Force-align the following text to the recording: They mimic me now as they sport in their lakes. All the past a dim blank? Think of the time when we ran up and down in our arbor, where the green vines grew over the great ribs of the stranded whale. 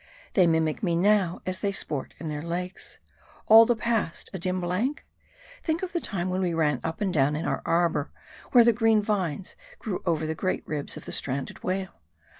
They 0.33 0.47
mimic 0.47 0.81
me 0.81 0.95
now 0.95 1.43
as 1.45 1.59
they 1.59 1.71
sport 1.71 2.15
in 2.17 2.27
their 2.27 2.41
lakes. 2.41 2.97
All 3.45 3.67
the 3.67 3.75
past 3.75 4.31
a 4.33 4.39
dim 4.39 4.59
blank? 4.59 5.05
Think 5.61 5.83
of 5.83 5.91
the 5.93 5.99
time 6.01 6.31
when 6.31 6.41
we 6.41 6.55
ran 6.55 6.79
up 6.83 7.01
and 7.01 7.13
down 7.13 7.35
in 7.35 7.45
our 7.45 7.61
arbor, 7.67 8.09
where 8.51 8.63
the 8.63 8.73
green 8.73 9.03
vines 9.03 9.55
grew 9.77 10.01
over 10.03 10.25
the 10.25 10.33
great 10.33 10.67
ribs 10.67 10.97
of 10.97 11.05
the 11.05 11.11
stranded 11.11 11.61
whale. 11.61 12.01